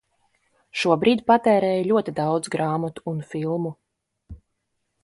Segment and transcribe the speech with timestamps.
[0.83, 3.75] Šobrīd patērēju ļoti daudz grāmatu un filmu.